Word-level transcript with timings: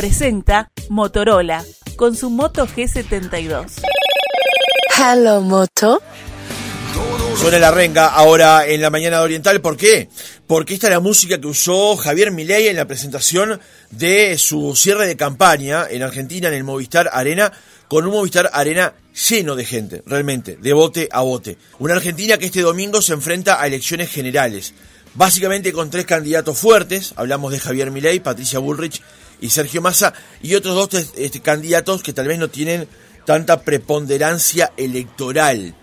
presenta 0.00 0.70
Motorola 0.88 1.62
con 1.96 2.16
su 2.16 2.30
Moto 2.30 2.66
G72. 2.66 3.82
Hello, 4.96 5.42
Moto. 5.42 6.00
Suena 7.36 7.58
la 7.58 7.70
renga 7.70 8.06
ahora 8.06 8.66
en 8.66 8.80
la 8.80 8.88
mañana 8.88 9.18
de 9.18 9.24
Oriental. 9.24 9.60
¿Por 9.60 9.76
qué? 9.76 10.08
Porque 10.46 10.72
esta 10.72 10.86
es 10.86 10.94
la 10.94 11.00
música 11.00 11.38
que 11.38 11.48
usó 11.48 11.98
Javier 11.98 12.30
Milei 12.30 12.68
en 12.68 12.76
la 12.76 12.86
presentación 12.86 13.60
de 13.90 14.38
su 14.38 14.74
cierre 14.74 15.06
de 15.06 15.18
campaña 15.18 15.84
en 15.90 16.02
Argentina, 16.02 16.48
en 16.48 16.54
el 16.54 16.64
Movistar 16.64 17.10
Arena, 17.12 17.52
con 17.86 18.06
un 18.06 18.12
Movistar 18.12 18.48
Arena 18.54 18.94
lleno 19.28 19.54
de 19.54 19.66
gente, 19.66 20.02
realmente, 20.06 20.56
de 20.56 20.72
bote 20.72 21.10
a 21.12 21.20
bote. 21.20 21.58
Una 21.78 21.92
Argentina 21.92 22.38
que 22.38 22.46
este 22.46 22.62
domingo 22.62 23.02
se 23.02 23.12
enfrenta 23.12 23.60
a 23.60 23.66
elecciones 23.66 24.10
generales, 24.10 24.72
básicamente 25.14 25.74
con 25.74 25.90
tres 25.90 26.06
candidatos 26.06 26.56
fuertes, 26.56 27.12
hablamos 27.16 27.52
de 27.52 27.60
Javier 27.60 27.90
Milei, 27.90 28.20
Patricia 28.20 28.60
Bullrich 28.60 29.02
y 29.40 29.50
Sergio 29.50 29.82
Massa, 29.82 30.14
y 30.42 30.54
otros 30.54 30.74
dos 30.74 31.12
este, 31.16 31.40
candidatos 31.40 32.02
que 32.02 32.12
tal 32.12 32.28
vez 32.28 32.38
no 32.38 32.48
tienen 32.48 32.88
tanta 33.24 33.62
preponderancia 33.62 34.72
electoral. 34.76 35.74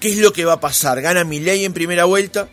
¿Qué 0.00 0.08
es 0.08 0.18
lo 0.18 0.32
que 0.32 0.44
va 0.44 0.54
a 0.54 0.60
pasar? 0.60 1.00
¿Gana 1.00 1.24
Milei 1.24 1.64
en 1.64 1.72
primera 1.72 2.04
vuelta? 2.04 2.48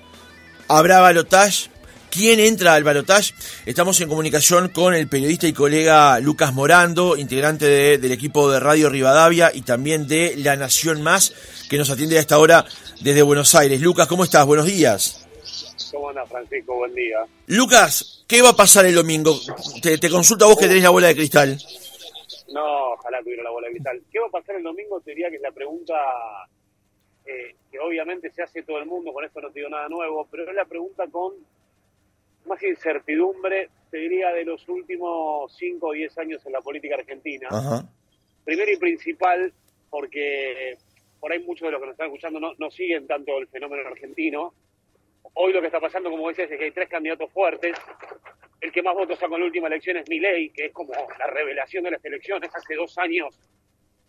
¿Habrá 0.67 0.99
balotage? 0.99 1.69
¿Quién 2.09 2.39
entra 2.39 2.75
al 2.75 2.83
balotage? 2.83 3.33
Estamos 3.65 3.99
en 3.99 4.07
comunicación 4.07 4.69
con 4.69 4.93
el 4.93 5.07
periodista 5.07 5.47
y 5.47 5.53
colega 5.53 6.19
Lucas 6.19 6.53
Morando, 6.53 7.17
integrante 7.17 7.97
del 7.97 8.11
equipo 8.11 8.51
de 8.51 8.59
Radio 8.59 8.89
Rivadavia 8.89 9.51
y 9.53 9.61
también 9.61 10.07
de 10.07 10.35
La 10.37 10.55
Nación 10.55 11.01
Más, 11.01 11.33
que 11.69 11.77
nos 11.77 11.89
atiende 11.89 12.17
a 12.17 12.21
esta 12.21 12.37
hora 12.37 12.65
desde 13.01 13.23
Buenos 13.23 13.55
Aires. 13.55 13.81
Lucas, 13.81 14.07
¿cómo 14.07 14.23
estás? 14.23 14.45
Buenos 14.45 14.67
días. 14.67 15.22
¿Cómo 15.93 16.09
andas, 16.09 16.27
Francisco? 16.27 16.75
Buen 16.75 16.95
día. 16.95 17.19
Lucas, 17.45 18.25
¿qué 18.27 18.41
va 18.41 18.49
a 18.49 18.55
pasar 18.55 18.87
el 18.87 18.95
domingo? 18.95 19.35
Te, 19.79 19.99
te 19.99 20.09
consulto 20.09 20.45
a 20.45 20.47
vos 20.47 20.57
que 20.57 20.65
tenés 20.65 20.81
la 20.81 20.89
bola 20.89 21.07
de 21.07 21.15
cristal. 21.15 21.55
No, 22.51 22.93
ojalá 22.93 23.21
tuviera 23.21 23.43
la 23.43 23.51
bola 23.51 23.67
de 23.67 23.73
cristal. 23.73 24.01
¿Qué 24.11 24.19
va 24.19 24.25
a 24.25 24.31
pasar 24.31 24.55
el 24.55 24.63
domingo? 24.63 24.99
Te 25.01 25.11
diría 25.11 25.29
que 25.29 25.35
es 25.35 25.41
la 25.43 25.51
pregunta 25.51 25.93
eh, 27.25 27.55
que 27.71 27.79
obviamente 27.79 28.31
se 28.31 28.41
hace 28.41 28.63
todo 28.63 28.79
el 28.79 28.87
mundo, 28.87 29.13
con 29.13 29.23
esto 29.23 29.39
no 29.39 29.51
te 29.51 29.59
digo 29.59 29.69
nada 29.69 29.87
nuevo, 29.87 30.27
pero 30.31 30.49
es 30.49 30.55
la 30.55 30.65
pregunta 30.65 31.05
con 31.11 31.33
más 32.47 32.61
incertidumbre, 32.63 33.69
te 33.91 33.97
diría, 33.97 34.29
de 34.31 34.45
los 34.45 34.67
últimos 34.67 35.55
5 35.55 35.87
o 35.87 35.93
10 35.93 36.17
años 36.17 36.45
en 36.45 36.53
la 36.53 36.61
política 36.61 36.95
argentina. 36.95 37.49
Primero 38.43 38.71
y 38.71 38.77
principal, 38.77 39.53
porque 39.91 40.75
por 41.19 41.31
ahí 41.31 41.39
muchos 41.43 41.67
de 41.67 41.71
los 41.71 41.79
que 41.79 41.85
nos 41.85 41.93
están 41.93 42.07
escuchando 42.07 42.39
no, 42.39 42.53
no 42.57 42.71
siguen 42.71 43.05
tanto 43.05 43.37
el 43.37 43.47
fenómeno 43.47 43.87
argentino. 43.87 44.53
Hoy 45.35 45.51
lo 45.51 45.61
que 45.61 45.67
está 45.67 45.79
pasando, 45.79 46.09
como 46.11 46.29
dices, 46.29 46.49
es 46.51 46.57
que 46.57 46.65
hay 46.65 46.71
tres 46.71 46.89
candidatos 46.89 47.31
fuertes. 47.31 47.75
El 48.61 48.71
que 48.71 48.83
más 48.83 48.93
votos 48.93 49.19
sacó 49.19 49.35
en 49.35 49.41
la 49.41 49.47
última 49.47 49.67
elección 49.67 49.97
es 49.97 50.07
Milei, 50.07 50.49
que 50.51 50.67
es 50.67 50.71
como 50.71 50.93
la 50.93 51.27
revelación 51.27 51.83
de 51.83 51.91
las 51.91 52.05
elecciones. 52.05 52.49
Hace 52.53 52.75
dos 52.75 52.97
años, 52.97 53.39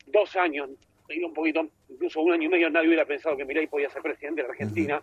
dos 0.07 0.37
años, 0.37 0.71
un 1.09 1.35
poquito, 1.35 1.67
incluso 1.89 2.21
un 2.21 2.33
año 2.33 2.45
y 2.45 2.49
medio, 2.49 2.71
nadie 2.71 2.89
hubiera 2.89 3.05
pensado 3.05 3.37
que 3.37 3.45
Milei 3.45 3.67
podía 3.67 3.89
ser 3.91 4.03
presidente 4.03 4.43
de 4.43 4.49
la 4.49 4.53
Argentina. 4.53 5.01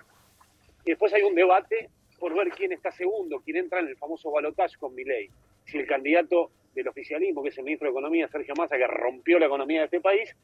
Y 0.86 0.92
después 0.92 1.14
hay 1.14 1.24
un 1.24 1.36
debate 1.36 1.90
por 2.20 2.36
ver 2.36 2.50
quién 2.50 2.72
está 2.72 2.92
segundo, 2.92 3.42
quién 3.44 3.58
entra 3.58 3.80
en 3.80 3.88
el 3.88 3.98
famoso 3.98 4.32
balotaje 4.32 4.78
con 4.78 4.94
Milei. 4.94 5.30
Si 5.66 5.80
el 5.80 5.88
candidato 5.88 6.52
del 6.74 6.88
oficialismo, 6.88 7.42
que 7.42 7.50
es 7.50 7.58
el 7.58 7.64
ministro 7.64 7.88
de 7.88 7.92
Economía, 7.92 8.28
Sergio 8.28 8.54
Massa, 8.56 8.78
que 8.78 8.88
rompió 8.88 9.40
la 9.40 9.48
economía 9.48 9.80
de 9.80 9.86
este 9.86 10.02
país, 10.02 10.36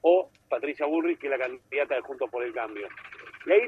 o 0.00 0.30
Patricia 0.48 0.86
Burrich, 0.86 1.18
que 1.18 1.26
es 1.26 1.30
la 1.30 1.38
candidata 1.38 1.96
de 1.96 2.00
Juntos 2.02 2.30
por 2.30 2.44
el 2.44 2.52
Cambio. 2.52 2.88
Y 3.46 3.52
ahí 3.52 3.66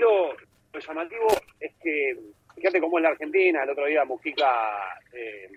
lo, 0.73 0.81
llamativo 0.81 1.29
es 1.59 1.73
que, 1.83 2.17
fíjate 2.55 2.81
cómo 2.81 2.99
es 2.99 3.03
la 3.03 3.11
Argentina, 3.11 3.63
el 3.63 3.71
otro 3.71 3.87
día 3.87 4.05
Mujica 4.05 4.99
eh, 5.13 5.49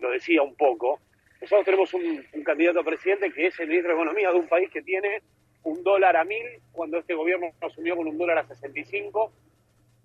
lo 0.00 0.10
decía 0.10 0.42
un 0.42 0.54
poco, 0.54 1.00
nosotros 1.40 1.64
tenemos 1.64 1.92
un, 1.94 2.24
candidato 2.44 2.80
a 2.80 2.84
presidente 2.84 3.32
que 3.32 3.48
es 3.48 3.58
el 3.58 3.68
ministro 3.68 3.90
de 3.90 4.00
Economía 4.00 4.30
de 4.30 4.38
un 4.38 4.48
país 4.48 4.70
que 4.70 4.82
tiene 4.82 5.22
un 5.64 5.82
dólar 5.82 6.16
a 6.16 6.24
mil, 6.24 6.44
cuando 6.70 6.98
este 6.98 7.14
gobierno 7.14 7.50
asumió 7.60 7.96
con 7.96 8.06
un 8.06 8.16
dólar 8.16 8.38
a 8.38 8.46
65, 8.46 9.32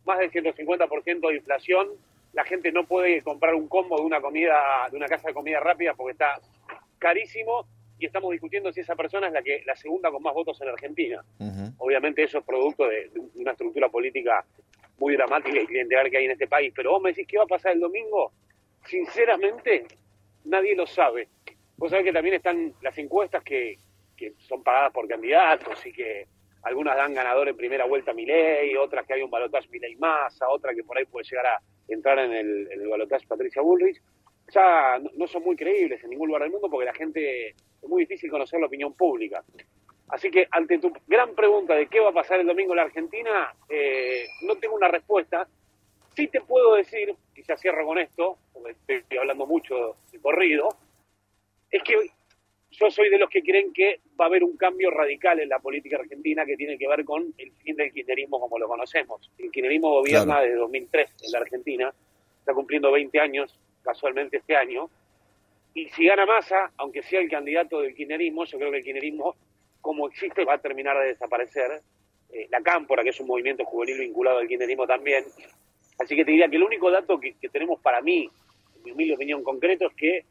más 0.06 0.20
del 0.20 0.32
150% 0.32 1.28
de 1.28 1.36
inflación. 1.36 1.90
La 2.34 2.44
gente 2.44 2.72
no 2.72 2.88
puede 2.88 3.22
comprar 3.22 3.54
un 3.54 3.68
combo 3.68 3.98
de 3.98 4.04
una 4.04 4.20
comida, 4.20 4.88
de 4.90 4.98
una 4.98 5.08
casa 5.08 5.28
de 5.28 5.34
comida 5.36 5.60
rápida 5.60 5.94
porque 5.94 6.14
está 6.14 6.40
carísimo 6.98 7.68
y 8.00 8.06
estamos 8.06 8.32
discutiendo 8.32 8.72
si 8.72 8.82
esa 8.82 8.96
persona 8.96 9.28
es 9.28 9.34
la 9.34 9.42
que 9.42 9.64
la 9.66 9.76
segunda 9.76 10.12
con 10.12 10.22
más 10.22 10.34
votos 10.34 10.60
en 10.62 10.70
Argentina. 10.70 11.24
Obviamente 11.78 12.24
eso 12.24 12.40
es 12.40 12.46
producto 12.46 12.88
de, 12.88 13.10
de, 13.10 13.20
una 13.36 13.52
estructura 13.52 13.90
política 13.90 14.46
muy 15.00 15.16
dramática 15.16 15.60
y 15.60 15.66
clientelar 15.66 16.10
que 16.10 16.18
hay 16.18 16.26
en 16.26 16.32
este 16.32 16.48
país. 16.48 16.72
Pero 16.76 16.92
vos 16.92 17.02
me 17.02 17.10
decís 17.10 17.28
qué 17.28 17.38
va 17.38 17.44
a 17.44 17.48
pasar 17.48 17.74
el 17.74 17.80
domingo. 17.80 18.32
Sinceramente, 18.86 19.86
nadie 20.46 20.76
lo 20.76 20.86
sabe. 20.86 21.28
Vos 21.78 21.92
sabés 21.92 22.06
que 22.06 22.14
también 22.14 22.36
están 22.36 22.74
las 22.82 22.98
encuestas 22.98 23.44
que, 23.44 23.78
que 24.16 24.34
son 24.40 24.64
pagadas 24.64 24.92
por 24.92 25.08
candidatos 25.08 25.86
y 25.86 25.92
que 25.92 26.28
algunas 26.64 26.98
dan 26.98 27.14
ganador 27.14 27.48
en 27.48 27.56
primera 27.56 27.86
vuelta 27.86 28.12
a 28.12 28.14
Milei, 28.14 28.76
otras 28.76 29.06
que 29.06 29.14
hay 29.14 29.22
un 29.22 29.30
balotaje 29.30 29.70
Milei 29.70 29.96
Massa, 29.96 30.50
otra 30.50 30.74
que 30.74 30.84
por 30.84 30.98
ahí 30.98 31.06
puede 31.06 31.26
llegar 31.30 31.46
a 31.46 31.62
entrar 31.88 32.20
en 32.20 32.34
el, 32.34 32.72
en 32.72 32.82
el 32.82 32.88
balotaje 32.88 33.28
Patricia 33.28 33.62
Bullrich. 33.62 34.02
Ya 34.54 35.00
no, 35.16 35.28
son 35.28 35.44
muy 35.44 35.56
creíbles 35.56 36.04
en 36.04 36.10
ningún 36.10 36.28
lugar 36.28 36.44
del 36.44 36.52
mundo 36.52 36.70
porque 36.70 36.86
la 36.86 36.94
gente 36.94 37.50
es 37.50 37.88
muy 37.88 38.04
difícil 38.04 38.30
conocer 38.30 38.60
la 38.60 38.68
opinión 38.68 38.94
pública. 38.94 39.44
Así 40.10 40.32
que 40.32 40.48
ante 40.52 40.80
tu 40.80 40.94
gran 41.06 41.36
pregunta 41.36 41.76
de 41.76 41.88
qué 41.88 42.00
va 42.00 42.10
a 42.10 42.14
pasar 42.14 42.40
el 42.40 42.48
domingo 42.48 42.72
en 42.72 42.78
la 42.78 42.84
Argentina, 42.84 43.54
eh, 43.68 44.26
no 44.44 44.56
tengo 44.56 44.76
una 44.76 44.88
respuesta. 44.88 45.48
Sí 46.16 46.28
te 46.30 46.42
puedo 46.42 46.76
decir, 46.76 47.14
y 47.36 47.44
ya 47.44 47.58
cierro 47.58 47.86
con 47.86 48.00
esto, 48.00 48.38
porque 48.54 48.76
estoy 48.88 49.18
hablando 49.18 49.46
mucho 49.46 49.98
de 50.12 50.20
corrido, 50.20 50.70
es 51.70 51.84
que 51.84 51.96
yo 52.72 52.90
soy 52.90 53.10
de 53.10 53.18
los 53.18 53.30
que 53.30 53.42
creen 53.42 53.74
que 53.74 54.02
va 54.20 54.26
a 54.26 54.28
haber 54.28 54.44
un 54.44 54.56
cambio 54.58 54.92
radical 54.92 55.40
en 55.40 55.50
la 55.50 55.60
política 55.60 55.98
argentina 55.98 56.46
que 56.46 56.56
tiene 56.56 56.78
que 56.78 56.88
ver 56.88 57.04
con 57.06 57.34
el 57.38 57.52
fin 57.52 57.76
del 57.76 57.92
kirchnerismo 57.92 58.40
como 58.40 58.58
lo 58.58 58.68
conocemos. 58.68 59.32
El 59.38 59.52
kirchnerismo 59.52 59.90
gobierna 59.90 60.42
desde 60.42 60.56
2003 60.56 61.16
en 61.24 61.32
la 61.32 61.40
Argentina, 61.40 61.94
está 62.40 62.54
cumpliendo 62.54 62.92
20 62.92 63.20
años 63.20 63.60
casualmente 63.88 64.38
este 64.38 64.56
año, 64.56 64.90
y 65.74 65.90
si 65.90 66.06
gana 66.06 66.26
Massa, 66.26 66.72
aunque 66.78 67.04
sea 67.04 67.22
el 67.22 67.30
candidato 67.30 67.82
del 67.82 67.94
kirchnerismo, 67.96 68.46
yo 68.46 68.58
creo 68.58 68.72
que 68.72 68.78
el 68.78 68.84
kirchnerismo 68.84 69.36
como 69.80 70.08
existe 70.08 70.44
va 70.44 70.56
a 70.56 70.58
terminar 70.58 70.98
de 71.00 71.08
desaparecer. 71.08 71.82
Eh, 72.30 72.48
la 72.50 72.62
Cámpora, 72.62 73.04
que 73.04 73.10
es 73.12 73.20
un 73.22 73.28
movimiento 73.28 73.64
juvenil 73.64 74.00
vinculado 74.00 74.40
al 74.40 74.48
kirchnerismo 74.48 74.86
también. 74.86 75.24
Así 76.00 76.16
que 76.16 76.26
te 76.26 76.32
diría 76.32 76.50
que 76.50 76.58
el 76.58 76.64
único 76.64 76.92
dato 76.92 77.20
que, 77.20 77.36
tenemos 77.52 77.80
para 77.80 78.02
mí, 78.02 78.30
en 78.76 78.84
mi 78.84 78.92
humilde 78.92 79.14
opinión 79.14 79.44
concreto, 79.44 79.88
es 79.88 79.94
que 79.96 80.26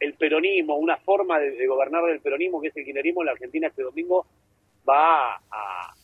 el 0.00 0.14
peronismo, 0.14 0.76
una 0.76 0.96
forma 0.96 1.38
de, 1.38 1.66
gobernar 1.66 2.04
del 2.06 2.20
peronismo, 2.20 2.60
que 2.60 2.68
es 2.68 2.76
el 2.76 2.84
kirchnerismo 2.84 3.22
en 3.22 3.26
la 3.26 3.32
Argentina 3.32 3.68
este 3.68 3.82
domingo, 3.82 4.26
va 4.88 5.36
a, 5.36 5.94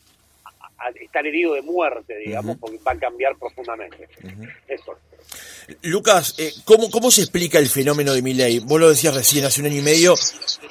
estar 1.01 1.25
herido 1.25 1.53
de 1.53 1.61
muerte, 1.61 2.17
digamos, 2.17 2.57
porque 2.57 2.77
va 2.85 2.91
a 2.91 2.99
cambiar 2.99 3.37
profundamente. 3.37 4.07
Eso. 4.67 4.97
Lucas, 5.81 6.35
eh, 6.37 6.51
¿cómo, 6.63 6.89
¿cómo 6.89 7.11
se 7.11 7.21
explica 7.21 7.59
el 7.59 7.67
fenómeno 7.67 8.13
de 8.13 8.21
Milei? 8.21 8.59
Vos 8.59 8.79
lo 8.79 8.89
decías 8.89 9.13
recién, 9.13 9.45
hace 9.45 9.61
un 9.61 9.67
año 9.67 9.79
y 9.79 9.83
medio, 9.83 10.15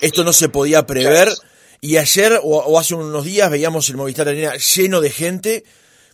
esto 0.00 0.25
no 0.25 0.33
se 0.33 0.49
podía 0.49 0.87
prever, 0.87 1.28
y 1.81 1.99
ayer 1.99 2.41
o, 2.43 2.78
hace 2.78 2.95
unos 2.95 3.25
días 3.25 3.50
veíamos 3.50 3.89
el 3.91 3.97
Movistar 3.97 4.28
Arena 4.28 4.55
lleno 4.56 5.00
de 5.00 5.11
gente, 5.11 5.65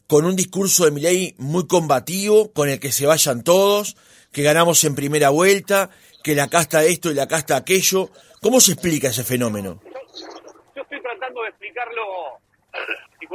con 0.07 0.25
un 0.25 0.37
discurso 0.37 0.85
de 0.85 0.91
Milei 0.91 1.35
muy 1.39 1.67
combativo, 1.67 2.53
con 2.53 2.69
el 2.69 2.81
que 2.81 2.93
se 2.93 3.07
vayan 3.07 3.45
todos, 3.45 3.97
que 4.33 4.43
ganamos 4.43 4.83
en 4.85 4.95
primera 4.95 5.31
vuelta, 5.31 5.91
que 6.23 6.35
la 6.35 6.49
casta 6.49 6.85
esto 6.85 7.11
y 7.11 7.15
la 7.15 7.29
casta 7.29 7.57
aquello. 7.57 8.11
¿Cómo 8.41 8.61
se 8.61 8.73
explica 8.73 9.09
ese 9.09 9.25
fenómeno? 9.25 9.81
Yo 10.75 10.83
estoy 10.83 11.01
tratando 11.01 11.43
de 11.43 11.49
explicarlo, 11.49 12.03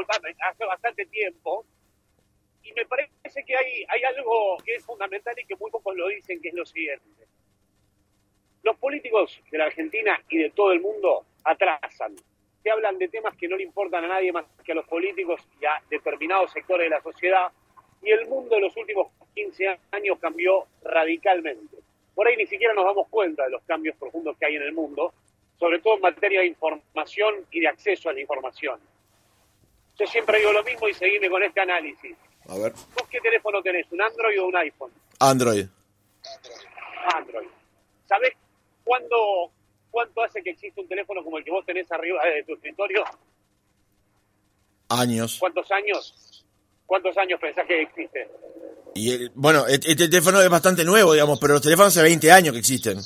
hace 0.06 0.66
bastante 0.66 1.06
tiempo, 1.06 1.66
y 2.64 2.74
me 2.74 2.86
parece 2.86 3.44
que 3.46 3.56
hay, 3.56 3.86
hay 3.88 4.04
algo 4.04 4.58
que 4.64 4.76
es 4.76 4.86
fundamental 4.86 5.34
y 5.40 5.46
que 5.46 5.56
muy 5.56 5.72
pocos 5.72 5.96
lo 5.96 6.08
dicen, 6.08 6.42
que 6.42 6.50
es 6.50 6.54
lo 6.54 6.66
siguiente. 6.66 7.06
Los 8.64 8.78
políticos 8.78 9.40
de 9.50 9.58
la 9.58 9.66
Argentina 9.66 10.22
y 10.30 10.40
de 10.40 10.50
todo 10.50 10.72
el 10.74 10.82
mundo 10.82 11.26
atrasan. 11.44 12.16
Se 12.62 12.70
hablan 12.70 12.98
de 12.98 13.08
temas 13.08 13.36
que 13.38 13.48
no 13.48 13.56
le 13.56 13.64
importan 13.64 14.04
a 14.04 14.08
nadie 14.10 14.34
más 14.34 14.46
que 14.66 14.74
a 14.74 14.76
los 14.76 14.88
políticos 14.88 15.42
y 15.62 15.66
a 15.66 15.82
determinados 15.90 16.52
sectores 16.52 16.86
de 16.86 16.90
la 16.90 17.02
sociedad, 17.02 17.52
y 18.04 18.12
el 18.12 18.28
mundo 18.28 18.56
en 18.56 18.64
los 18.64 18.76
últimos 18.76 19.08
15 19.34 19.80
años 19.92 20.20
cambió 20.20 20.68
radicalmente 20.84 21.78
por 22.18 22.28
ahí 22.28 22.36
ni 22.36 22.48
siquiera 22.48 22.74
nos 22.74 22.84
damos 22.84 23.08
cuenta 23.10 23.44
de 23.44 23.52
los 23.52 23.62
cambios 23.62 23.96
profundos 23.96 24.36
que 24.40 24.48
hay 24.48 24.56
en 24.56 24.64
el 24.64 24.74
mundo, 24.74 25.14
sobre 25.60 25.78
todo 25.78 25.98
en 25.98 26.02
materia 26.02 26.40
de 26.40 26.48
información 26.48 27.46
y 27.52 27.60
de 27.60 27.68
acceso 27.68 28.10
a 28.10 28.14
la 28.14 28.22
información. 28.22 28.80
Yo 30.00 30.06
siempre 30.06 30.38
digo 30.40 30.54
lo 30.54 30.64
mismo 30.64 30.88
y 30.88 30.94
seguime 30.94 31.30
con 31.30 31.42
este 31.44 31.60
análisis. 31.60 32.16
A 32.48 32.58
ver. 32.58 32.72
¿Vos 32.72 33.08
qué 33.10 33.20
teléfono 33.20 33.62
tenés, 33.62 33.92
un 33.92 34.02
Android 34.02 34.42
o 34.42 34.48
un 34.48 34.56
iPhone? 34.56 34.92
Android. 35.20 35.66
Android. 37.16 37.48
¿Sabés 38.08 38.34
cuándo, 38.84 39.52
cuánto 39.90 40.24
hace 40.24 40.42
que 40.44 40.52
existe 40.52 40.80
un 40.80 40.88
teléfono 40.88 41.24
como 41.24 41.40
el 41.40 41.44
que 41.44 41.52
vos 41.52 41.66
tenés 41.66 41.92
arriba 41.92 42.24
de 42.26 42.44
tu 42.44 42.54
escritorio? 42.54 43.04
Años. 44.90 45.38
¿Cuántos 45.40 45.70
años? 45.72 46.46
¿Cuántos 46.86 47.18
años 47.18 47.40
pensás 47.42 47.66
que 47.68 47.82
existe? 47.82 48.30
Y 48.94 49.30
bueno, 49.34 49.66
este, 49.68 49.96
teléfono 49.96 50.42
es 50.42 50.50
bastante 50.50 50.86
nuevo, 50.86 51.14
digamos, 51.14 51.40
pero 51.40 51.54
los 51.54 51.62
teléfonos 51.62 51.96
hace 51.96 52.04
20 52.04 52.32
años 52.32 52.54
que 52.54 52.60
existen. 52.60 52.98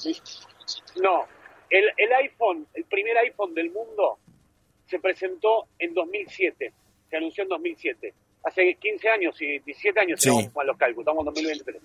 No, 1.02 1.26
el, 1.70 1.86
el 1.98 2.14
iPhone, 2.14 2.68
el 2.74 2.84
primer 2.86 3.18
iPhone 3.18 3.56
del 3.56 3.72
mundo, 3.72 4.20
se 4.92 5.00
presentó 5.00 5.68
en 5.80 5.94
2007, 5.94 6.74
se 7.10 7.18
anunció 7.18 7.44
en 7.44 7.50
2007. 7.50 8.14
Hace 8.44 8.76
15 8.76 9.10
años 9.10 9.42
y 9.42 9.60
17 9.60 10.00
años, 10.00 10.20
Sí. 10.22 10.30
si 10.30 10.50
no 10.54 10.64
los 10.64 10.78
cálculos, 10.78 11.04
estamos 11.04 11.22
en 11.22 11.26
2023. 11.34 11.82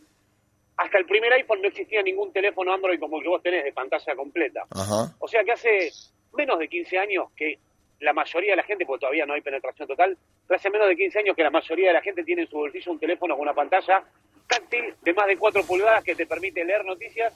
Hasta 0.79 0.99
el 0.99 1.07
primer 1.07 1.33
iPhone 1.33 1.63
no 1.63 1.69
existía 1.69 2.03
ningún 2.03 2.33
teléfono 2.33 2.73
Android 2.73 2.99
como 2.99 3.17
el 3.19 3.23
que 3.23 3.29
vos 3.29 3.43
tenés 3.43 3.65
de 3.65 3.73
pantalla 3.73 4.15
completa. 4.17 4.65
Ajá. 4.71 5.15
O 5.21 5.29
sea 5.29 5.45
que 5.45 5.53
hace 5.53 5.91
menos 6.35 6.59
de 6.59 6.69
15 6.69 6.99
años 6.99 7.29
que 7.37 7.59
la 8.01 8.13
mayoría 8.13 8.51
de 8.51 8.57
la 8.57 8.63
gente, 8.65 8.85
porque 8.85 9.01
todavía 9.01 9.25
no 9.25 9.35
hay 9.35 9.41
penetración 9.41 9.89
total, 9.89 10.19
pero 10.47 10.57
hace 10.59 10.69
menos 10.69 10.89
de 10.89 10.97
15 10.97 11.21
años 11.21 11.37
que 11.37 11.43
la 11.43 11.51
mayoría 11.51 11.89
de 11.89 11.95
la 11.95 12.03
gente 12.03 12.25
tiene 12.25 12.43
en 12.43 12.49
su 12.49 12.57
bolsillo 12.57 12.93
un 12.93 12.99
teléfono 12.99 13.35
con 13.35 13.43
una 13.43 13.55
pantalla 13.55 14.03
táctil 14.49 14.95
de 15.03 15.15
más 15.15 15.27
de 15.29 15.37
4 15.39 15.63
pulgadas 15.65 16.05
que 16.05 16.15
te 16.15 16.27
permite 16.27 16.63
leer 16.65 16.85
noticias 16.85 17.33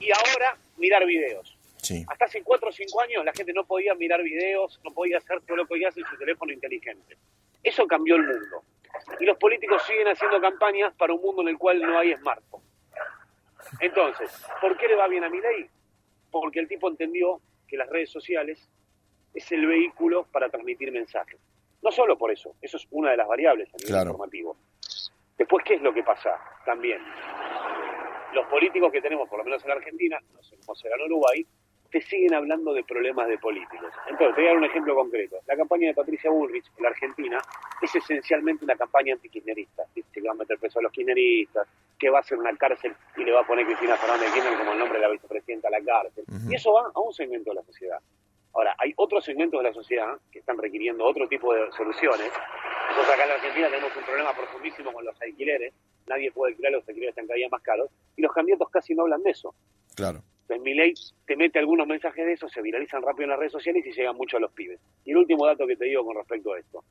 y 0.00 0.10
ahora 0.10 0.56
mirar 0.78 1.06
videos. 1.06 1.55
Sí. 1.86 2.04
Hasta 2.08 2.24
hace 2.24 2.42
4 2.42 2.68
o 2.68 2.72
5 2.72 3.00
años 3.00 3.24
la 3.24 3.32
gente 3.32 3.52
no 3.52 3.64
podía 3.64 3.94
mirar 3.94 4.20
videos, 4.22 4.80
no 4.82 4.92
podía 4.92 5.18
hacer 5.18 5.40
todo 5.42 5.56
lo 5.56 5.66
que 5.66 5.74
hoy 5.74 5.84
hace 5.84 6.00
en 6.00 6.06
su 6.06 6.16
teléfono 6.16 6.52
inteligente. 6.52 7.16
Eso 7.62 7.86
cambió 7.86 8.16
el 8.16 8.22
mundo. 8.24 8.62
Y 9.20 9.24
los 9.24 9.36
políticos 9.38 9.82
siguen 9.86 10.08
haciendo 10.08 10.40
campañas 10.40 10.92
para 10.94 11.12
un 11.12 11.20
mundo 11.22 11.42
en 11.42 11.48
el 11.48 11.58
cual 11.58 11.80
no 11.80 11.96
hay 11.98 12.14
smartphone. 12.16 12.62
Entonces, 13.80 14.30
¿por 14.60 14.76
qué 14.76 14.88
le 14.88 14.96
va 14.96 15.06
bien 15.06 15.22
a 15.24 15.28
Milei? 15.30 15.68
Porque 16.30 16.58
el 16.60 16.66
tipo 16.68 16.88
entendió 16.88 17.40
que 17.68 17.76
las 17.76 17.88
redes 17.88 18.10
sociales 18.10 18.68
es 19.34 19.52
el 19.52 19.66
vehículo 19.66 20.26
para 20.32 20.48
transmitir 20.48 20.90
mensajes. 20.92 21.38
No 21.82 21.92
solo 21.92 22.16
por 22.18 22.32
eso, 22.32 22.56
eso 22.62 22.78
es 22.78 22.86
una 22.90 23.10
de 23.12 23.16
las 23.18 23.28
variables 23.28 23.68
a 23.68 23.76
nivel 23.76 23.88
Claro. 23.92 24.10
informativo. 24.10 24.56
Después, 25.38 25.64
¿qué 25.64 25.74
es 25.74 25.82
lo 25.82 25.92
que 25.92 26.02
pasa? 26.02 26.40
También, 26.64 27.00
los 28.32 28.46
políticos 28.46 28.90
que 28.90 29.02
tenemos, 29.02 29.28
por 29.28 29.38
lo 29.38 29.44
menos 29.44 29.62
en 29.62 29.68
la 29.68 29.74
Argentina, 29.76 30.18
no 30.32 30.42
sé 30.42 30.56
cómo 30.58 30.74
será 30.74 30.96
en 30.96 31.02
Uruguay, 31.02 31.46
te 31.90 32.00
siguen 32.00 32.34
hablando 32.34 32.72
de 32.72 32.84
problemas 32.84 33.28
de 33.28 33.38
políticos. 33.38 33.92
Entonces, 34.08 34.34
te 34.34 34.40
voy 34.42 34.44
a 34.44 34.48
dar 34.48 34.58
un 34.58 34.64
ejemplo 34.64 34.94
concreto. 34.94 35.36
La 35.46 35.56
campaña 35.56 35.88
de 35.88 35.94
Patricia 35.94 36.30
Bullrich 36.30 36.66
en 36.76 36.82
la 36.82 36.88
Argentina 36.88 37.38
es 37.80 37.94
esencialmente 37.94 38.64
una 38.64 38.76
campaña 38.76 39.14
antikirchnerista. 39.14 39.84
Dice 39.94 40.08
que 40.12 40.20
va 40.20 40.32
a 40.32 40.34
meter 40.34 40.58
preso 40.58 40.78
a 40.78 40.82
los 40.82 40.92
kirchneristas, 40.92 41.68
que 41.98 42.10
va 42.10 42.18
a 42.18 42.20
hacer 42.20 42.38
una 42.38 42.54
cárcel 42.56 42.94
y 43.16 43.24
le 43.24 43.32
va 43.32 43.40
a 43.40 43.46
poner 43.46 43.66
Cristina 43.66 43.96
Fernández 43.96 44.28
de 44.28 44.34
Kirchner 44.34 44.58
como 44.58 44.72
el 44.72 44.78
nombre 44.78 44.98
de 44.98 45.06
la 45.06 45.12
vicepresidenta 45.12 45.68
a 45.68 45.70
la 45.70 45.80
cárcel. 45.80 46.24
Y 46.48 46.54
eso 46.54 46.72
va 46.72 46.90
a 46.94 47.00
un 47.00 47.12
segmento 47.12 47.50
de 47.50 47.56
la 47.56 47.62
sociedad. 47.62 47.98
Ahora, 48.54 48.74
hay 48.78 48.94
otros 48.96 49.24
segmentos 49.24 49.62
de 49.62 49.68
la 49.68 49.74
sociedad 49.74 50.18
que 50.32 50.38
están 50.38 50.56
requiriendo 50.56 51.04
otro 51.04 51.28
tipo 51.28 51.52
de 51.52 51.70
soluciones. 51.72 52.30
Nosotros 52.88 53.14
acá 53.14 53.24
en 53.24 53.28
la 53.28 53.34
Argentina 53.34 53.68
tenemos 53.68 53.94
un 53.94 54.02
problema 54.04 54.32
profundísimo 54.32 54.92
con 54.92 55.04
los 55.04 55.20
alquileres. 55.20 55.74
Nadie 56.06 56.32
puede 56.32 56.52
alquilar, 56.52 56.72
los 56.72 56.88
alquileres 56.88 57.10
están 57.10 57.26
cada 57.26 57.36
día 57.36 57.48
más 57.50 57.60
caros. 57.60 57.90
Y 58.16 58.22
los 58.22 58.32
candidatos 58.32 58.70
casi 58.70 58.94
no 58.94 59.02
hablan 59.02 59.22
de 59.22 59.30
eso. 59.30 59.54
Claro. 59.94 60.22
Entonces, 60.48 60.62
Milei 60.62 60.94
te 61.26 61.36
mete 61.36 61.58
algunos 61.58 61.88
mensajes 61.88 62.24
de 62.24 62.32
eso, 62.34 62.48
se 62.48 62.62
viralizan 62.62 63.02
rápido 63.02 63.24
en 63.24 63.30
las 63.30 63.38
redes 63.40 63.52
sociales 63.52 63.84
y 63.84 63.90
llegan 63.92 64.16
mucho 64.16 64.36
a 64.36 64.40
los 64.40 64.52
pibes. 64.52 64.78
Y 65.04 65.10
el 65.10 65.16
último 65.16 65.44
dato 65.44 65.66
que 65.66 65.76
te 65.76 65.86
digo 65.86 66.04
con 66.04 66.14
respecto 66.16 66.52
a 66.52 66.58
esto. 66.60 66.84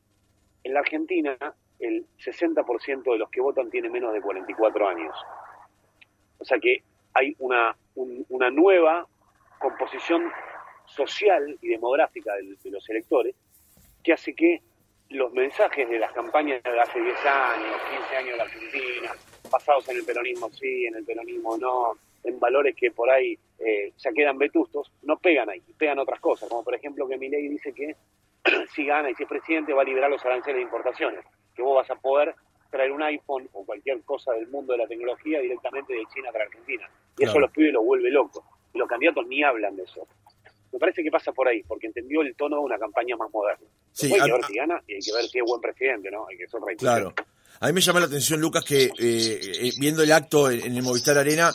En 0.63 0.73
la 0.73 0.81
Argentina, 0.81 1.37
el 1.79 2.05
60% 2.17 3.11
de 3.13 3.17
los 3.17 3.29
que 3.29 3.39
votan 3.39 3.69
tiene 3.69 3.89
menos 3.89 4.13
de 4.13 4.19
44 4.21 4.87
años. 4.89 5.15
O 6.37 6.43
sea 6.43 6.59
que 6.59 6.83
hay 7.13 7.33
una, 7.39 7.75
un- 7.95 8.25
una 8.29 8.49
nueva 8.51 9.07
composición 9.59 10.29
social 10.85 11.57
y 11.61 11.69
demográfica 11.69 12.33
de, 12.35 12.69
los 12.69 12.89
electores 12.89 13.35
que 14.03 14.11
hace 14.13 14.35
que 14.35 14.61
los 15.09 15.31
mensajes 15.33 15.87
de 15.89 15.97
las 15.99 16.11
campañas 16.11 16.61
de 16.61 16.77
hace 16.79 16.99
10 16.99 17.25
años, 17.25 17.75
15 17.97 18.15
años 18.17 18.31
de 18.31 18.37
la 18.37 18.43
Argentina, 18.43 19.11
basados 19.49 19.87
en 19.89 19.97
el 19.97 20.03
peronismo 20.05 20.49
sí, 20.49 20.85
en 20.87 20.95
el 20.95 21.05
peronismo 21.05 21.57
no, 21.57 21.93
en 22.25 22.39
valores 22.39 22.75
que 22.75 22.91
por 22.91 23.09
ahí 23.09 23.37
eh, 23.59 23.93
ya 23.97 24.11
quedan 24.11 24.37
vetustos, 24.37 24.91
no 25.03 25.17
pegan 25.17 25.49
ahí, 25.49 25.61
pegan 25.77 25.99
otras 25.99 26.19
cosas, 26.19 26.49
como 26.49 26.63
por 26.63 26.75
ejemplo 26.75 27.07
que 27.07 27.17
Milei 27.17 27.47
dice 27.47 27.73
que 27.73 27.95
si 28.75 28.85
gana 28.85 29.09
y 29.09 29.15
si 29.15 29.23
es 29.23 29.29
presidente 29.29 29.73
va 29.73 29.81
a 29.83 29.85
liberar 29.85 30.09
los 30.09 30.23
aranceles 30.25 30.57
de 30.57 30.63
importaciones, 30.63 31.23
que 31.55 31.61
vos 31.61 31.75
vas 31.75 31.89
a 31.89 31.95
poder 31.95 32.35
traer 32.69 32.91
un 32.91 33.01
iPhone 33.03 33.47
o 33.53 33.65
cualquier 33.65 34.01
cosa 34.01 34.33
del 34.33 34.47
mundo 34.47 34.73
de 34.73 34.79
la 34.79 34.87
tecnología 34.87 35.39
directamente 35.39 35.93
de 35.93 36.05
China 36.13 36.29
para 36.31 36.43
Argentina. 36.45 36.89
Y 37.17 37.23
eso 37.23 37.31
Claro. 37.33 37.39
los 37.47 37.51
pibes 37.51 37.71
los 37.73 37.85
vuelve 37.85 38.09
locos. 38.11 38.43
Y 38.73 38.77
los 38.77 38.89
candidatos 38.89 39.25
ni 39.27 39.41
hablan 39.43 39.77
de 39.77 39.83
eso. 39.83 40.05
Me 40.73 40.79
parece 40.79 41.01
que 41.01 41.09
pasa 41.09 41.31
por 41.31 41.47
ahí, 41.47 41.63
porque 41.63 41.87
entendió 41.87 42.21
el 42.21 42.35
tono 42.35 42.57
de 42.57 42.63
una 42.63 42.77
campaña 42.77 43.15
más 43.15 43.31
moderna. 43.31 43.65
Sí, 43.93 44.11
hay 44.13 44.19
que 44.19 44.31
ver 44.33 44.43
si 44.43 44.55
gana 44.55 44.81
y 44.87 44.95
hay 44.95 44.99
que 44.99 45.13
ver 45.13 45.23
si 45.23 45.37
es 45.39 45.45
buen 45.45 45.61
presidente, 45.61 46.11
¿no? 46.11 46.27
Hay 46.27 46.37
que 46.37 46.47
ser 46.47 46.59
Claro. 46.77 47.13
A 47.61 47.67
mí 47.67 47.73
me 47.73 47.79
llama 47.79 48.01
la 48.01 48.07
atención, 48.07 48.41
Lucas, 48.41 48.65
que 48.65 48.83
eh, 48.83 48.89
eh, 48.99 49.71
viendo 49.79 50.03
el 50.03 50.11
acto 50.11 50.51
en, 50.51 50.59
en 50.59 50.75
el 50.75 50.83
Movistar 50.83 51.17
Arena, 51.17 51.53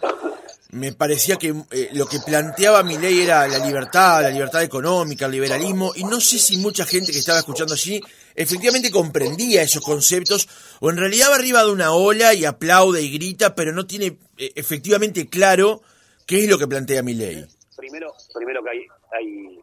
me 0.72 0.93
parecía 0.93 1.37
que 1.37 1.49
eh, 1.70 1.88
lo 1.93 2.06
que 2.06 2.19
planteaba 2.25 2.82
mi 2.82 2.96
ley 2.99 3.20
era 3.22 3.46
la 3.49 3.64
libertad, 3.64 4.22
la 4.22 4.31
libertad 4.31 4.62
económica, 4.62 5.26
el 5.26 5.32
liberalismo, 5.32 5.93
y 5.96 6.05
no 6.05 6.20
sé 6.20 6.38
si 6.38 6.56
mucha 6.58 6.84
gente 6.87 7.12
que 7.12 7.19
estaba 7.19 7.38
escuchando 7.40 7.75
allí 7.75 8.00
efectivamente 8.34 8.90
comprendía 8.90 9.62
esos 9.62 9.84
conceptos, 9.84 10.49
o 10.81 10.90
en 10.90 10.96
realidad 10.96 11.31
va 11.31 11.37
arriba 11.37 11.64
de 11.64 11.72
una 11.72 11.93
ola 11.93 12.34
y 12.34 12.44
aplaude 12.44 13.02
y 13.02 13.12
grita, 13.12 13.55
pero 13.55 13.72
no 13.72 13.87
tiene 13.87 14.17
eh, 14.38 14.52
efectivamente 14.55 15.28
claro 15.28 15.82
qué 16.26 16.44
es 16.44 16.49
lo 16.50 16.58
que 16.58 16.69
plantea 16.69 17.02
mi 17.02 17.14
ley. 17.14 17.44
Primero, 17.76 18.12
primero 18.34 18.62
que 18.62 18.70
hay, 18.70 18.87
hay 19.12 19.58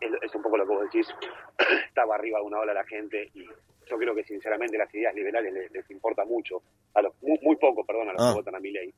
es, 0.00 0.10
es 0.22 0.34
un 0.34 0.42
poco 0.42 0.56
lo 0.56 0.66
que 0.66 0.72
vos 0.74 0.84
decís, 0.92 1.06
estaba 1.88 2.14
arriba 2.14 2.38
de 2.38 2.44
una 2.44 2.58
ola 2.60 2.72
la 2.72 2.84
gente 2.84 3.30
y 3.34 3.44
yo 3.90 3.98
creo 3.98 4.14
que 4.14 4.24
sinceramente 4.24 4.78
las 4.78 4.94
ideas 4.94 5.14
liberales 5.14 5.52
les, 5.52 5.72
les 5.72 5.90
importa 5.90 6.24
mucho, 6.24 6.62
a 6.94 7.02
los 7.02 7.12
muy, 7.20 7.38
muy 7.42 7.56
poco, 7.56 7.84
perdón, 7.84 8.10
a 8.10 8.12
los 8.12 8.22
Ah. 8.22 8.30
que 8.30 8.38
votan 8.38 8.54
a 8.54 8.60
mi 8.60 8.70
ley. 8.70 8.94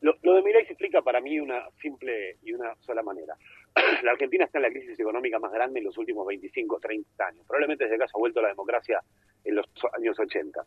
Lo, 0.00 0.14
lo 0.22 0.34
de 0.34 0.42
mi 0.42 0.52
ley 0.52 0.64
se 0.64 0.72
explica 0.72 1.02
para 1.02 1.20
mí 1.20 1.40
una 1.40 1.68
simple 1.80 2.36
y 2.42 2.52
una 2.52 2.74
sola 2.80 3.02
manera. 3.02 3.34
La 4.02 4.12
Argentina 4.12 4.44
está 4.44 4.58
en 4.58 4.62
la 4.62 4.70
crisis 4.70 4.98
económica 4.98 5.38
más 5.38 5.52
grande 5.52 5.80
en 5.80 5.86
los 5.86 5.98
últimos 5.98 6.26
25, 6.26 6.78
30 6.80 7.26
años. 7.26 7.44
Probablemente 7.46 7.84
desde 7.84 7.98
que 7.98 8.08
se 8.08 8.16
ha 8.16 8.18
vuelto 8.18 8.40
la 8.40 8.48
democracia 8.48 9.00
en 9.44 9.54
los 9.56 9.66
años 9.96 10.18
80. 10.18 10.64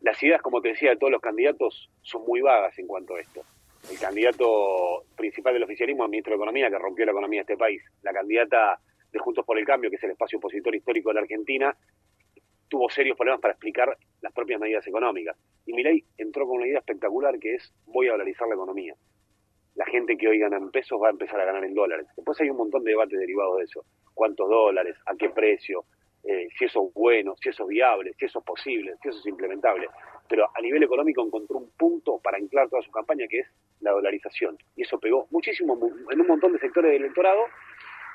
Las 0.00 0.22
ideas, 0.22 0.40
como 0.40 0.60
te 0.60 0.68
decía, 0.68 0.90
de 0.90 0.96
todos 0.96 1.10
los 1.10 1.20
candidatos 1.20 1.90
son 2.02 2.24
muy 2.24 2.40
vagas 2.40 2.78
en 2.78 2.86
cuanto 2.86 3.16
a 3.16 3.20
esto. 3.20 3.42
El 3.90 3.98
candidato 3.98 5.04
principal 5.16 5.54
del 5.54 5.64
oficialismo 5.64 6.04
es 6.04 6.10
ministro 6.10 6.32
de 6.32 6.36
Economía, 6.36 6.70
que 6.70 6.78
rompió 6.78 7.04
la 7.04 7.12
economía 7.12 7.40
de 7.40 7.52
este 7.52 7.56
país. 7.56 7.82
La 8.02 8.12
candidata 8.12 8.78
de 9.10 9.18
Juntos 9.18 9.44
por 9.44 9.58
el 9.58 9.64
Cambio, 9.64 9.90
que 9.90 9.96
es 9.96 10.04
el 10.04 10.10
espacio 10.10 10.38
opositor 10.38 10.74
histórico 10.74 11.10
de 11.10 11.14
la 11.14 11.20
Argentina, 11.22 11.76
tuvo 12.68 12.88
serios 12.90 13.16
problemas 13.16 13.40
para 13.40 13.52
explicar 13.52 13.96
las 14.20 14.32
propias 14.32 14.60
medidas 14.60 14.86
económicas. 14.86 15.36
Y 15.66 15.72
Milei 15.72 16.04
entró 16.16 16.46
con 16.46 16.58
una 16.58 16.66
idea 16.66 16.78
espectacular 16.78 17.38
que 17.38 17.54
es 17.54 17.74
voy 17.86 18.08
a 18.08 18.12
dolarizar 18.12 18.48
la 18.48 18.54
economía. 18.54 18.94
La 19.74 19.86
gente 19.86 20.16
que 20.16 20.28
hoy 20.28 20.38
gana 20.38 20.56
en 20.56 20.70
pesos 20.70 21.00
va 21.00 21.08
a 21.08 21.10
empezar 21.10 21.40
a 21.40 21.44
ganar 21.44 21.64
en 21.64 21.74
dólares. 21.74 22.06
Después 22.16 22.40
hay 22.40 22.50
un 22.50 22.56
montón 22.56 22.82
de 22.84 22.90
debates 22.90 23.18
derivados 23.18 23.58
de 23.58 23.64
eso. 23.64 23.84
¿Cuántos 24.14 24.48
dólares? 24.48 24.96
¿A 25.06 25.14
qué 25.14 25.30
precio? 25.30 25.84
Eh, 26.24 26.48
si 26.58 26.64
eso 26.64 26.88
es 26.88 26.94
bueno, 26.94 27.34
si 27.40 27.50
eso 27.50 27.62
es 27.62 27.68
viable, 27.68 28.12
si 28.18 28.24
eso 28.24 28.40
es 28.40 28.44
posible, 28.44 28.94
si 29.02 29.08
eso 29.08 29.18
es 29.18 29.26
implementable. 29.26 29.88
Pero 30.28 30.48
a 30.52 30.60
nivel 30.60 30.82
económico 30.82 31.24
encontró 31.24 31.58
un 31.58 31.70
punto 31.70 32.18
para 32.18 32.38
anclar 32.38 32.68
toda 32.68 32.82
su 32.82 32.90
campaña 32.90 33.26
que 33.28 33.40
es 33.40 33.46
la 33.80 33.92
dolarización. 33.92 34.58
Y 34.74 34.82
eso 34.82 34.98
pegó 34.98 35.28
muchísimo 35.30 35.78
en 36.10 36.20
un 36.20 36.26
montón 36.26 36.52
de 36.52 36.58
sectores 36.58 36.90
del 36.90 37.02
electorado 37.02 37.44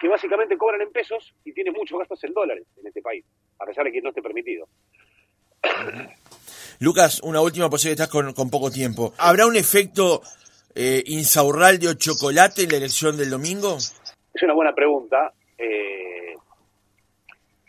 que 0.03 0.09
básicamente 0.09 0.57
cobran 0.57 0.81
en 0.81 0.91
pesos 0.91 1.33
y 1.45 1.53
tienen 1.53 1.71
muchos 1.71 1.97
gastos 1.97 2.21
en 2.25 2.33
dólares 2.33 2.67
en 2.75 2.85
este 2.85 3.01
país, 3.01 3.23
a 3.57 3.65
pesar 3.65 3.85
de 3.85 3.91
que 3.93 4.01
no 4.01 4.09
esté 4.09 4.21
permitido. 4.21 4.67
Lucas, 6.81 7.21
una 7.23 7.39
última 7.39 7.69
posibilidad, 7.69 8.03
estás 8.03 8.11
con, 8.11 8.33
con 8.33 8.49
poco 8.49 8.69
tiempo. 8.69 9.13
¿Habrá 9.17 9.47
un 9.47 9.55
efecto 9.55 10.21
eh, 10.75 11.01
insaurralde 11.05 11.87
o 11.87 11.93
chocolate 11.93 12.63
en 12.63 12.71
la 12.71 12.77
elección 12.79 13.15
del 13.15 13.29
domingo? 13.29 13.77
Es 13.77 14.43
una 14.43 14.53
buena 14.53 14.75
pregunta. 14.75 15.31
Eh, 15.57 16.35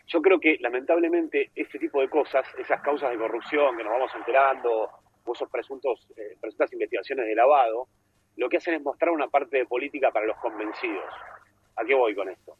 yo 0.07 0.21
creo 0.21 0.37
que 0.37 0.57
lamentablemente 0.59 1.51
este 1.55 1.79
tipo 1.79 2.01
de 2.01 2.09
cosas, 2.09 2.45
esas 2.59 2.81
causas 2.81 3.11
de 3.11 3.17
corrupción 3.17 3.77
que 3.77 3.83
nos 3.85 3.93
vamos 3.93 4.11
enterando, 4.13 4.89
o 5.23 5.33
esos 5.33 5.49
presuntos, 5.49 6.05
eh, 6.17 6.35
presuntas 6.41 6.73
investigaciones 6.73 7.27
de 7.27 7.33
lavado, 7.33 7.87
lo 8.35 8.49
que 8.49 8.57
hacen 8.57 8.73
es 8.73 8.81
mostrar 8.81 9.11
una 9.11 9.29
parte 9.29 9.55
de 9.55 9.65
política 9.65 10.11
para 10.11 10.25
los 10.25 10.35
convencidos. 10.39 11.05
¿A 11.75 11.85
qué 11.85 11.93
voy 11.93 12.15
con 12.15 12.29
esto? 12.29 12.55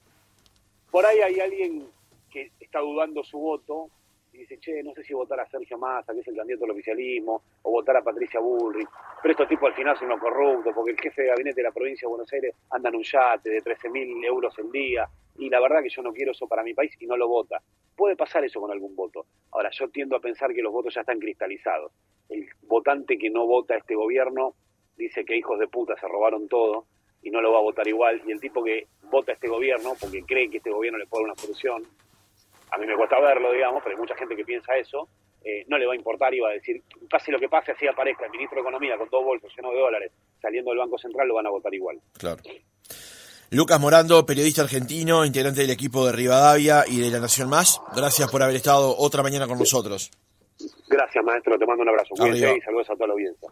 Por 0.91 1.05
ahí 1.05 1.19
hay 1.19 1.39
alguien 1.39 1.87
que 2.29 2.51
está 2.59 2.79
dudando 2.79 3.23
su 3.23 3.39
voto 3.39 3.89
y 4.33 4.39
dice, 4.39 4.59
che, 4.59 4.83
no 4.83 4.93
sé 4.93 5.03
si 5.03 5.13
votar 5.13 5.39
a 5.39 5.47
Sergio 5.47 5.77
Massa, 5.77 6.13
que 6.13 6.19
es 6.19 6.27
el 6.27 6.35
candidato 6.35 6.65
del 6.65 6.71
oficialismo, 6.71 7.41
o 7.61 7.71
votar 7.71 7.95
a 7.95 8.03
Patricia 8.03 8.41
Bullrich, 8.41 8.89
pero 9.21 9.31
estos 9.31 9.47
tipos 9.47 9.69
al 9.69 9.75
final 9.75 9.97
son 9.97 10.07
unos 10.07 10.19
corruptos, 10.19 10.73
porque 10.75 10.91
el 10.91 10.99
jefe 10.99 11.21
de 11.21 11.27
gabinete 11.29 11.61
de 11.61 11.63
la 11.63 11.71
provincia 11.71 12.05
de 12.05 12.09
Buenos 12.09 12.33
Aires 12.33 12.53
anda 12.71 12.89
en 12.89 12.95
un 12.95 13.03
yate 13.03 13.49
de 13.49 13.61
13 13.61 13.89
mil 13.89 14.23
euros 14.25 14.57
el 14.59 14.71
día, 14.71 15.07
y 15.37 15.49
la 15.49 15.61
verdad 15.61 15.81
que 15.81 15.89
yo 15.89 16.01
no 16.01 16.11
quiero 16.13 16.31
eso 16.31 16.47
para 16.47 16.63
mi 16.63 16.73
país 16.73 16.91
y 16.99 17.05
no 17.05 17.15
lo 17.15 17.29
vota. 17.29 17.61
Puede 17.95 18.17
pasar 18.17 18.43
eso 18.43 18.59
con 18.59 18.71
algún 18.71 18.95
voto. 18.95 19.25
Ahora, 19.51 19.69
yo 19.71 19.89
tiendo 19.89 20.17
a 20.17 20.19
pensar 20.19 20.53
que 20.53 20.61
los 20.61 20.73
votos 20.73 20.93
ya 20.93 21.01
están 21.01 21.19
cristalizados. 21.19 21.91
El 22.27 22.47
votante 22.63 23.17
que 23.17 23.29
no 23.29 23.45
vota 23.45 23.75
a 23.75 23.77
este 23.77 23.95
gobierno 23.95 24.53
dice 24.97 25.23
que 25.23 25.37
hijos 25.37 25.59
de 25.59 25.67
puta 25.67 25.95
se 25.97 26.07
robaron 26.07 26.47
todo 26.47 26.85
y 27.25 27.31
no 27.31 27.41
lo 27.41 27.51
va 27.51 27.57
a 27.57 27.63
votar 27.63 27.87
igual. 27.87 28.21
Y 28.25 28.31
el 28.31 28.39
tipo 28.39 28.63
que 28.63 28.87
vota 29.09 29.33
este 29.33 29.49
gobierno, 29.49 29.93
porque 29.99 30.23
cree 30.23 30.49
que 30.49 30.57
este 30.57 30.69
gobierno 30.69 30.99
le 30.99 31.07
puede 31.07 31.23
dar 31.23 31.31
una 31.31 31.41
solución, 31.41 31.83
a 32.71 32.77
mí 32.77 32.85
me 32.85 32.95
cuesta 32.95 33.19
verlo, 33.19 33.51
digamos, 33.51 33.81
pero 33.83 33.95
hay 33.95 33.99
mucha 33.99 34.15
gente 34.15 34.35
que 34.35 34.45
piensa 34.45 34.77
eso, 34.77 35.09
eh, 35.43 35.65
no 35.67 35.77
le 35.77 35.87
va 35.87 35.93
a 35.93 35.95
importar 35.95 36.33
y 36.33 36.39
va 36.39 36.49
a 36.49 36.53
decir, 36.53 36.83
pase 37.09 37.31
lo 37.31 37.39
que 37.39 37.49
pase, 37.49 37.71
así 37.71 37.87
aparezca 37.87 38.25
el 38.25 38.31
ministro 38.31 38.57
de 38.57 38.61
Economía 38.61 38.95
con 38.97 39.09
dos 39.09 39.25
bolsos 39.25 39.51
llenos 39.55 39.73
de 39.73 39.79
dólares 39.79 40.11
saliendo 40.39 40.69
del 40.69 40.79
Banco 40.79 40.97
Central, 40.99 41.27
lo 41.27 41.35
van 41.35 41.47
a 41.47 41.49
votar 41.49 41.73
igual. 41.73 41.99
Claro. 42.17 42.41
Lucas 43.49 43.79
Morando, 43.79 44.23
periodista 44.25 44.61
argentino, 44.61 45.25
integrante 45.25 45.61
del 45.61 45.71
equipo 45.71 46.05
de 46.05 46.11
Rivadavia 46.11 46.83
y 46.87 46.99
de 46.99 47.09
La 47.09 47.19
Nación 47.19 47.49
Más, 47.49 47.81
gracias 47.95 48.29
por 48.29 48.43
haber 48.43 48.55
estado 48.55 48.95
otra 48.97 49.23
mañana 49.23 49.47
con 49.47 49.57
nosotros. 49.57 50.11
Gracias, 50.87 51.23
maestro. 51.23 51.57
Te 51.57 51.65
mando 51.65 51.83
un 51.83 51.89
abrazo. 51.89 52.13
Y 52.15 52.61
saludos 52.61 52.89
a 52.89 52.93
toda 52.93 53.07
la 53.07 53.13
audiencia. 53.13 53.49